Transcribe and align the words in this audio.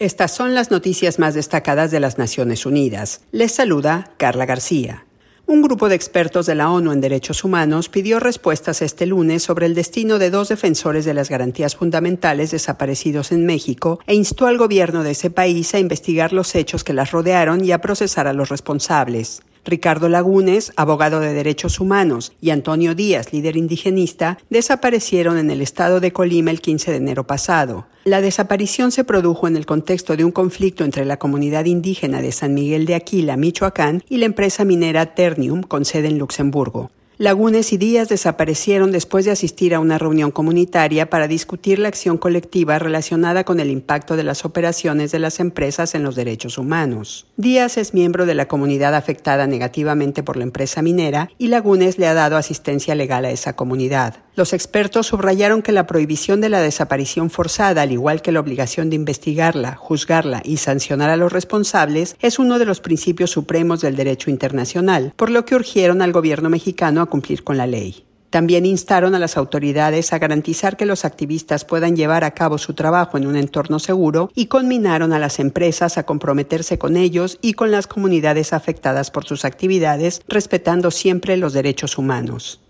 Estas 0.00 0.34
son 0.34 0.54
las 0.54 0.70
noticias 0.70 1.18
más 1.18 1.34
destacadas 1.34 1.90
de 1.90 2.00
las 2.00 2.16
Naciones 2.16 2.64
Unidas. 2.64 3.20
Les 3.32 3.52
saluda 3.52 4.12
Carla 4.16 4.46
García. 4.46 5.04
Un 5.44 5.60
grupo 5.60 5.90
de 5.90 5.94
expertos 5.94 6.46
de 6.46 6.54
la 6.54 6.70
ONU 6.70 6.92
en 6.92 7.02
Derechos 7.02 7.44
Humanos 7.44 7.90
pidió 7.90 8.18
respuestas 8.18 8.80
este 8.80 9.04
lunes 9.04 9.42
sobre 9.42 9.66
el 9.66 9.74
destino 9.74 10.18
de 10.18 10.30
dos 10.30 10.48
defensores 10.48 11.04
de 11.04 11.12
las 11.12 11.28
garantías 11.28 11.76
fundamentales 11.76 12.50
desaparecidos 12.50 13.30
en 13.30 13.44
México 13.44 14.00
e 14.06 14.14
instó 14.14 14.46
al 14.46 14.56
gobierno 14.56 15.02
de 15.02 15.10
ese 15.10 15.28
país 15.28 15.74
a 15.74 15.78
investigar 15.78 16.32
los 16.32 16.54
hechos 16.54 16.82
que 16.82 16.94
las 16.94 17.10
rodearon 17.10 17.62
y 17.62 17.72
a 17.72 17.82
procesar 17.82 18.26
a 18.26 18.32
los 18.32 18.48
responsables. 18.48 19.42
Ricardo 19.64 20.08
Lagunes, 20.08 20.72
abogado 20.76 21.20
de 21.20 21.32
derechos 21.32 21.80
humanos, 21.80 22.32
y 22.40 22.50
Antonio 22.50 22.94
Díaz, 22.94 23.32
líder 23.32 23.56
indigenista, 23.56 24.38
desaparecieron 24.50 25.38
en 25.38 25.50
el 25.50 25.62
estado 25.62 26.00
de 26.00 26.12
Colima 26.12 26.50
el 26.50 26.60
15 26.60 26.90
de 26.90 26.96
enero 26.96 27.26
pasado. 27.26 27.86
La 28.04 28.20
desaparición 28.20 28.92
se 28.92 29.04
produjo 29.04 29.46
en 29.46 29.56
el 29.56 29.66
contexto 29.66 30.16
de 30.16 30.24
un 30.24 30.32
conflicto 30.32 30.84
entre 30.84 31.04
la 31.04 31.18
comunidad 31.18 31.66
indígena 31.66 32.22
de 32.22 32.32
San 32.32 32.54
Miguel 32.54 32.86
de 32.86 32.94
Aquila, 32.94 33.36
Michoacán, 33.36 34.02
y 34.08 34.16
la 34.16 34.26
empresa 34.26 34.64
minera 34.64 35.14
Ternium, 35.14 35.62
con 35.62 35.84
sede 35.84 36.08
en 36.08 36.18
Luxemburgo. 36.18 36.90
Lagunes 37.20 37.74
y 37.74 37.76
Díaz 37.76 38.08
desaparecieron 38.08 38.92
después 38.92 39.26
de 39.26 39.30
asistir 39.30 39.74
a 39.74 39.80
una 39.80 39.98
reunión 39.98 40.30
comunitaria 40.30 41.10
para 41.10 41.28
discutir 41.28 41.78
la 41.78 41.88
acción 41.88 42.16
colectiva 42.16 42.78
relacionada 42.78 43.44
con 43.44 43.60
el 43.60 43.70
impacto 43.70 44.16
de 44.16 44.24
las 44.24 44.46
operaciones 44.46 45.12
de 45.12 45.18
las 45.18 45.38
empresas 45.38 45.94
en 45.94 46.02
los 46.02 46.16
derechos 46.16 46.56
humanos. 46.56 47.26
Díaz 47.36 47.76
es 47.76 47.92
miembro 47.92 48.24
de 48.24 48.34
la 48.34 48.48
comunidad 48.48 48.94
afectada 48.94 49.46
negativamente 49.46 50.22
por 50.22 50.38
la 50.38 50.44
empresa 50.44 50.80
minera 50.80 51.28
y 51.36 51.48
Lagunes 51.48 51.98
le 51.98 52.06
ha 52.06 52.14
dado 52.14 52.38
asistencia 52.38 52.94
legal 52.94 53.26
a 53.26 53.30
esa 53.30 53.54
comunidad. 53.54 54.22
Los 54.34 54.54
expertos 54.54 55.08
subrayaron 55.08 55.60
que 55.60 55.72
la 55.72 55.86
prohibición 55.86 56.40
de 56.40 56.48
la 56.48 56.62
desaparición 56.62 57.28
forzada, 57.28 57.82
al 57.82 57.92
igual 57.92 58.22
que 58.22 58.32
la 58.32 58.40
obligación 58.40 58.88
de 58.88 58.96
investigarla, 58.96 59.76
juzgarla 59.76 60.40
y 60.42 60.56
sancionar 60.56 61.10
a 61.10 61.18
los 61.18 61.30
responsables, 61.30 62.16
es 62.20 62.38
uno 62.38 62.58
de 62.58 62.64
los 62.64 62.80
principios 62.80 63.30
supremos 63.32 63.82
del 63.82 63.96
derecho 63.96 64.30
internacional, 64.30 65.12
por 65.16 65.28
lo 65.28 65.44
que 65.44 65.56
urgieron 65.56 66.00
al 66.00 66.12
gobierno 66.12 66.48
mexicano 66.48 67.02
cumplir 67.10 67.44
con 67.44 67.58
la 67.58 67.66
ley. 67.66 68.06
También 68.30 68.64
instaron 68.64 69.16
a 69.16 69.18
las 69.18 69.36
autoridades 69.36 70.12
a 70.12 70.20
garantizar 70.20 70.76
que 70.76 70.86
los 70.86 71.04
activistas 71.04 71.64
puedan 71.64 71.96
llevar 71.96 72.22
a 72.22 72.30
cabo 72.30 72.58
su 72.58 72.74
trabajo 72.74 73.18
en 73.18 73.26
un 73.26 73.34
entorno 73.34 73.80
seguro 73.80 74.30
y 74.36 74.46
conminaron 74.46 75.12
a 75.12 75.18
las 75.18 75.40
empresas 75.40 75.98
a 75.98 76.04
comprometerse 76.04 76.78
con 76.78 76.96
ellos 76.96 77.38
y 77.42 77.54
con 77.54 77.72
las 77.72 77.88
comunidades 77.88 78.52
afectadas 78.52 79.10
por 79.10 79.24
sus 79.24 79.44
actividades, 79.44 80.22
respetando 80.28 80.92
siempre 80.92 81.36
los 81.36 81.52
derechos 81.52 81.98
humanos. 81.98 82.60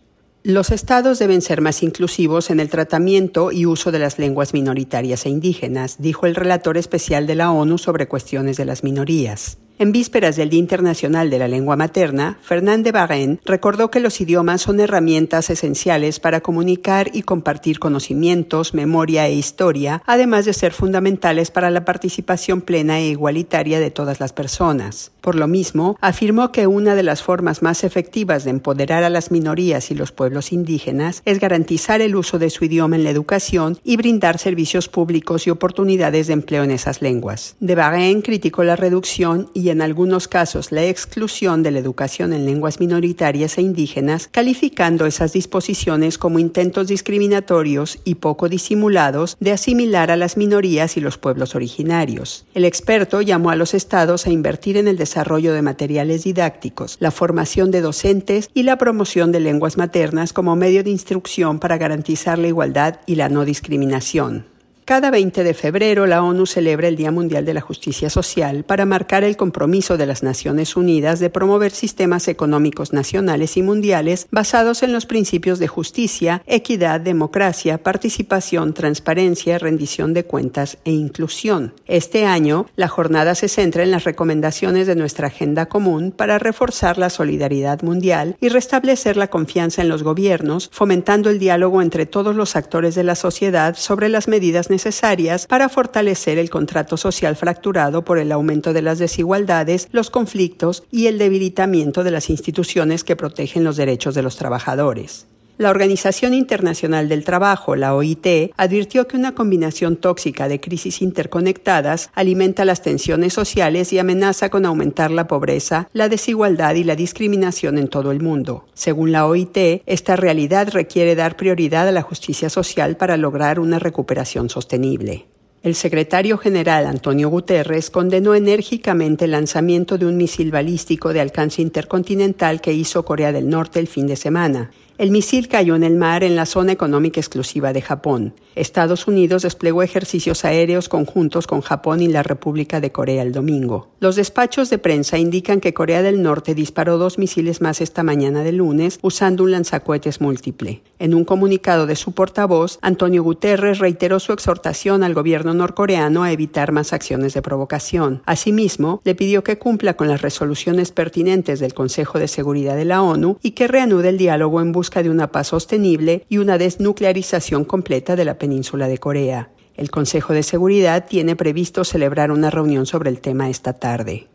Los 0.42 0.70
estados 0.70 1.18
deben 1.18 1.42
ser 1.42 1.61
más 1.61 1.83
inclusivos 1.83 2.48
en 2.48 2.61
el 2.61 2.70
tratamiento 2.70 3.52
y 3.52 3.66
uso 3.66 3.92
de 3.92 3.98
las 3.98 4.18
lenguas 4.18 4.55
minoritarias 4.55 5.27
e 5.27 5.28
indígenas, 5.28 5.96
dijo 5.98 6.24
el 6.24 6.34
relator 6.34 6.78
especial 6.78 7.27
de 7.27 7.34
la 7.34 7.52
ONU 7.52 7.77
sobre 7.77 8.08
cuestiones 8.08 8.56
de 8.56 8.64
las 8.64 8.83
minorías. 8.83 9.58
En 9.81 9.92
vísperas 9.92 10.36
del 10.36 10.50
Día 10.50 10.61
Internacional 10.61 11.31
de 11.31 11.39
la 11.39 11.48
Lengua 11.48 11.75
Materna, 11.75 12.36
Fernand 12.42 12.84
de 12.84 13.39
recordó 13.47 13.91
que 13.91 14.00
los 14.00 14.20
idiomas 14.20 14.61
son 14.61 14.78
herramientas 14.78 15.48
esenciales 15.48 16.20
para 16.20 16.42
comunicar 16.42 17.11
y 17.14 17.23
compartir 17.23 17.78
conocimientos, 17.78 18.75
memoria 18.75 19.27
e 19.27 19.33
historia, 19.33 20.03
además 20.05 20.45
de 20.45 20.53
ser 20.53 20.75
fundamentales 20.75 21.51
para 21.51 21.70
la 21.70 21.86
participación 21.86 22.61
plena 22.61 22.98
e 22.98 23.06
igualitaria 23.06 23.81
de 23.81 23.91
todas 23.91 24.20
las 24.20 24.34
personas. 24.34 25.12
Por 25.23 25.34
lo 25.34 25.48
mismo, 25.48 25.97
afirmó 26.03 26.53
que 26.53 26.67
una 26.67 26.95
de 26.95 27.03
las 27.03 27.23
formas 27.23 27.62
más 27.62 27.83
efectivas 27.83 28.45
de 28.45 28.51
empoderar 28.51 29.03
a 29.03 29.11
las 29.11 29.31
minorías 29.31 29.91
y 29.91 29.95
los 29.95 30.12
pueblos 30.12 30.53
indígenas 30.53 31.23
es 31.25 31.41
garantizar 31.41 32.03
el 32.03 32.17
uso 32.17 32.39
de 32.39 32.51
su 32.51 32.67
idioma 32.67 32.97
en 32.97 33.05
la 33.05 33.11
educación 33.11 33.78
y 33.83 33.97
brindar 33.97 34.36
servicios 34.36 34.89
públicos 34.89 35.47
y 35.47 35.51
oportunidades 35.51 36.27
de 36.27 36.34
empleo 36.34 36.64
en 36.64 36.70
esas 36.70 37.01
lenguas. 37.01 37.56
De 37.61 38.20
criticó 38.23 38.62
la 38.62 38.77
reducción 38.77 39.51
y 39.55 39.70
en 39.71 39.83
algunos 39.83 40.29
casos 40.29 40.73
la 40.73 40.85
exclusión 40.85 41.63
de 41.63 41.71
la 41.71 41.79
educación 41.79 42.33
en 42.33 42.45
lenguas 42.45 42.81
minoritarias 42.81 43.59
e 43.59 43.63
indígenas, 43.63 44.29
calificando 44.31 45.07
esas 45.07 45.33
disposiciones 45.33 46.19
como 46.19 46.39
intentos 46.39 46.89
discriminatorios 46.89 47.98
y 48.05 48.17
poco 48.17 48.48
disimulados 48.48 49.36
de 49.41 49.53
asimilar 49.53 50.11
a 50.11 50.17
las 50.17 50.36
minorías 50.36 50.97
y 50.97 51.01
los 51.01 51.19
pueblos 51.19 51.55
originarios. 51.55 52.45
El 52.55 52.64
experto 52.64 53.23
llamó 53.23 53.51
a 53.51 53.57
los 53.57 53.75
estados 53.75 54.27
a 54.27 54.30
invertir 54.30 54.77
en 54.77 54.89
el 54.89 54.97
desarrollo 54.97 55.53
de 55.53 55.63
materiales 55.63 56.25
didácticos, 56.25 56.97
la 57.01 57.11
formación 57.11 57.70
de 57.70 57.80
docentes 57.80 58.51
y 58.55 58.63
la 58.64 58.79
promoción 58.79 59.33
de 59.33 59.41
lenguas 59.41 59.77
maternas 59.77 60.33
como 60.33 60.57
medio 60.57 60.85
de 60.85 60.91
instrucción 60.91 61.59
para 61.59 61.79
garantizar 61.79 62.39
la 62.39 62.48
igualdad 62.48 63.01
y 63.07 63.14
la 63.14 63.29
no 63.29 63.45
discriminación. 63.45 64.45
Cada 64.90 65.12
20 65.12 65.45
de 65.45 65.55
febrero 65.55 66.08
la 66.08 66.20
ONU 66.20 66.46
celebra 66.46 66.89
el 66.89 66.96
Día 66.96 67.12
Mundial 67.12 67.45
de 67.45 67.55
la 67.55 67.61
Justicia 67.61 68.11
Social 68.11 68.64
para 68.64 68.86
marcar 68.86 69.23
el 69.23 69.36
compromiso 69.36 69.96
de 69.96 70.05
las 70.05 70.24
Naciones 70.24 70.74
Unidas 70.74 71.20
de 71.20 71.30
promover 71.30 71.70
sistemas 71.70 72.27
económicos 72.27 72.92
nacionales 72.92 73.56
y 73.56 73.62
mundiales 73.62 74.27
basados 74.33 74.83
en 74.83 74.92
los 74.92 75.06
principios 75.06 75.61
de 75.61 75.68
justicia, 75.68 76.42
equidad, 76.45 77.00
democracia, 77.00 77.80
participación, 77.84 78.74
transparencia, 78.74 79.61
rendición 79.61 80.12
de 80.12 80.24
cuentas 80.24 80.79
e 80.84 80.90
inclusión. 80.90 81.73
Este 81.86 82.27
año, 82.27 82.67
la 82.74 82.89
jornada 82.89 83.36
se 83.36 83.46
centra 83.46 83.84
en 83.84 83.92
las 83.92 84.02
recomendaciones 84.02 84.89
de 84.89 84.96
nuestra 84.96 85.29
agenda 85.29 85.67
común 85.67 86.11
para 86.11 86.40
reforzar 86.40 86.98
la 86.98 87.11
solidaridad 87.11 87.83
mundial 87.83 88.36
y 88.40 88.48
restablecer 88.48 89.17
la 89.17 89.29
confianza 89.29 89.83
en 89.83 89.89
los 89.89 90.02
gobiernos, 90.02 90.68
fomentando 90.73 91.30
el 91.30 91.39
diálogo 91.39 91.80
entre 91.80 92.06
todos 92.06 92.34
los 92.34 92.56
actores 92.56 92.96
de 92.96 93.05
la 93.05 93.14
sociedad 93.14 93.77
sobre 93.77 94.08
las 94.08 94.27
medidas 94.27 94.68
necesarias 94.68 94.80
necesarias 94.80 95.46
para 95.46 95.68
fortalecer 95.68 96.39
el 96.39 96.48
contrato 96.48 96.96
social 96.96 97.36
fracturado 97.36 98.02
por 98.02 98.18
el 98.18 98.33
aumento 98.33 98.73
de 98.73 98.80
las 98.80 98.98
desigualdades, 98.98 99.89
los 99.92 100.08
conflictos 100.08 100.85
y 100.91 101.07
el 101.07 101.18
debilitamiento 101.18 102.02
de 102.02 102.11
las 102.11 102.30
instituciones 102.30 103.05
que 103.05 103.14
protegen 103.14 103.63
los 103.63 103.77
derechos 103.77 104.14
de 104.14 104.23
los 104.23 104.36
trabajadores. 104.36 105.27
La 105.61 105.69
Organización 105.69 106.33
Internacional 106.33 107.11
del 107.11 107.23
Trabajo, 107.23 107.77
la 107.77 107.95
OIT, 107.95 108.55
advirtió 108.57 109.07
que 109.07 109.19
una 109.19 109.35
combinación 109.35 109.97
tóxica 109.97 110.48
de 110.48 110.59
crisis 110.59 111.03
interconectadas 111.03 112.09
alimenta 112.15 112.65
las 112.65 112.81
tensiones 112.81 113.35
sociales 113.35 113.93
y 113.93 113.98
amenaza 113.98 114.48
con 114.48 114.65
aumentar 114.65 115.11
la 115.11 115.27
pobreza, 115.27 115.91
la 115.93 116.09
desigualdad 116.09 116.77
y 116.77 116.85
la 116.85 116.97
discriminación 116.97 117.77
en 117.77 117.89
todo 117.89 118.11
el 118.11 118.23
mundo. 118.23 118.65
Según 118.73 119.13
la 119.13 119.27
OIT, 119.27 119.83
esta 119.85 120.17
realidad 120.17 120.71
requiere 120.73 121.15
dar 121.15 121.37
prioridad 121.37 121.87
a 121.87 121.92
la 121.92 122.01
justicia 122.01 122.48
social 122.48 122.97
para 122.97 123.19
lograr 123.19 123.61
una 123.61 123.79
recuperación 123.79 124.48
sostenible. 124.48 125.27
El 125.63 125.75
secretario 125.75 126.39
general 126.39 126.87
Antonio 126.87 127.29
Guterres 127.29 127.91
condenó 127.91 128.35
enérgicamente 128.35 129.27
el 129.27 129.32
lanzamiento 129.32 129.99
de 129.99 130.06
un 130.06 130.17
misil 130.17 130.50
balístico 130.50 131.12
de 131.12 131.21
alcance 131.21 131.61
intercontinental 131.61 132.62
que 132.62 132.73
hizo 132.73 133.05
Corea 133.05 133.31
del 133.31 133.50
Norte 133.50 133.79
el 133.79 133.87
fin 133.87 134.06
de 134.06 134.17
semana. 134.17 134.71
El 135.00 135.12
misil 135.12 135.49
cayó 135.49 135.76
en 135.76 135.82
el 135.82 135.96
mar 135.96 136.22
en 136.25 136.37
la 136.37 136.44
zona 136.44 136.72
económica 136.72 137.20
exclusiva 137.20 137.72
de 137.72 137.81
Japón. 137.81 138.34
Estados 138.55 139.06
Unidos 139.06 139.44
desplegó 139.44 139.82
ejercicios 139.82 140.44
aéreos 140.44 140.90
conjuntos 140.90 141.46
con 141.46 141.62
Japón 141.62 142.02
y 142.02 142.08
la 142.08 142.22
República 142.22 142.81
de 142.81 142.93
Corea 142.93 143.22
el 143.22 143.32
domingo. 143.32 143.88
Los 143.99 144.16
despachos 144.16 144.69
de 144.69 144.76
prensa 144.76 145.16
indican 145.16 145.61
que 145.61 145.72
Corea 145.72 146.02
del 146.02 146.22
Norte 146.22 146.55
disparó 146.55 146.99
dos 146.99 147.16
misiles 147.16 147.62
más 147.62 147.81
esta 147.81 148.02
mañana 148.02 148.43
de 148.43 148.52
lunes 148.52 148.99
usando 149.00 149.44
un 149.44 149.52
lanzacohetes 149.52 150.20
múltiple. 150.20 150.82
En 150.99 151.14
un 151.14 151.25
comunicado 151.25 151.87
de 151.87 151.96
su 151.96 152.12
portavoz, 152.12 152.78
Antonio 152.82 153.22
Guterres 153.22 153.78
reiteró 153.78 154.20
su 154.20 154.34
exhortación 154.34 155.02
al 155.02 155.14
gobierno 155.14 155.55
norcoreano 155.55 156.25
a 156.25 156.32
evitar 156.32 156.72
más 156.72 156.93
acciones 156.93 157.32
de 157.32 157.40
provocación. 157.40 158.20
Asimismo, 158.26 159.00
le 159.05 159.14
pidió 159.14 159.44
que 159.44 159.56
cumpla 159.56 159.94
con 159.94 160.08
las 160.08 160.20
resoluciones 160.20 160.93
pertinentes 160.93 161.58
del 161.58 161.72
Consejo 161.72 162.19
de 162.19 162.28
Seguridad 162.28 162.76
de 162.76 162.84
la 162.84 163.00
ONU 163.00 163.38
y 163.43 163.52
que 163.52 163.67
reanude 163.67 164.11
el 164.11 164.19
diálogo 164.19 164.61
en 164.61 164.72
de 164.90 165.11
una 165.11 165.31
paz 165.31 165.49
sostenible 165.49 166.26
y 166.28 166.38
una 166.38 166.58
desnuclearización 166.58 167.64
completa 167.64 168.17
de 168.17 168.25
la 168.25 168.38
península 168.38 168.88
de 168.88 168.99
Corea. 168.99 169.50
El 169.75 169.90
Consejo 169.90 170.34
de 170.34 170.43
Seguridad 170.43 171.06
tiene 171.08 171.37
previsto 171.37 171.84
celebrar 171.84 172.31
una 172.31 172.50
reunión 172.50 172.84
sobre 172.84 173.08
el 173.08 173.20
tema 173.20 173.49
esta 173.49 173.73
tarde. 173.73 174.26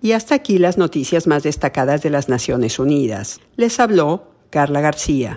Y 0.00 0.12
hasta 0.12 0.36
aquí 0.36 0.58
las 0.58 0.78
noticias 0.78 1.26
más 1.26 1.42
destacadas 1.42 2.02
de 2.02 2.10
las 2.10 2.28
Naciones 2.28 2.78
Unidas. 2.78 3.40
Les 3.56 3.80
habló 3.80 4.30
Carla 4.50 4.80
García. 4.80 5.34